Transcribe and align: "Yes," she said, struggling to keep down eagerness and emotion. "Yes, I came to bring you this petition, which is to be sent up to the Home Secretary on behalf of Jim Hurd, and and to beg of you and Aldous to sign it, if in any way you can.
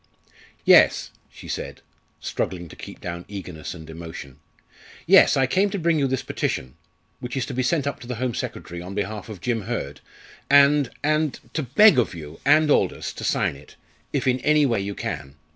"Yes," 0.65 1.11
she 1.31 1.47
said, 1.47 1.81
struggling 2.19 2.67
to 2.69 2.75
keep 2.75 2.99
down 3.01 3.23
eagerness 3.27 3.75
and 3.75 3.87
emotion. 3.87 4.39
"Yes, 5.05 5.37
I 5.37 5.45
came 5.45 5.69
to 5.69 5.77
bring 5.77 5.99
you 5.99 6.07
this 6.07 6.23
petition, 6.23 6.73
which 7.19 7.37
is 7.37 7.45
to 7.45 7.53
be 7.53 7.61
sent 7.61 7.85
up 7.85 7.99
to 7.99 8.07
the 8.07 8.15
Home 8.15 8.33
Secretary 8.33 8.81
on 8.81 8.95
behalf 8.95 9.29
of 9.29 9.41
Jim 9.41 9.61
Hurd, 9.61 10.01
and 10.49 10.89
and 11.03 11.39
to 11.53 11.61
beg 11.61 11.99
of 11.99 12.15
you 12.15 12.39
and 12.45 12.71
Aldous 12.71 13.13
to 13.13 13.23
sign 13.23 13.55
it, 13.55 13.75
if 14.11 14.25
in 14.25 14.39
any 14.39 14.65
way 14.65 14.81
you 14.81 14.95
can. 14.95 15.35